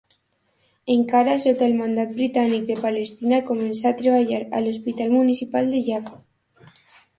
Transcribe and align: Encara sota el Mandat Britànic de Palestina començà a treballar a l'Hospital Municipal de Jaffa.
Encara 0.93 1.35
sota 1.43 1.67
el 1.71 1.75
Mandat 1.81 2.15
Britànic 2.21 2.65
de 2.71 2.79
Palestina 2.87 3.41
començà 3.51 3.87
a 3.93 3.99
treballar 4.01 4.41
a 4.61 4.65
l'Hospital 4.65 5.15
Municipal 5.19 5.73
de 5.77 5.87
Jaffa. 5.93 6.75